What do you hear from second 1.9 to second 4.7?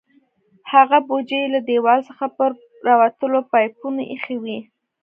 څخه پر راوتلو پایپونو ایښې وې.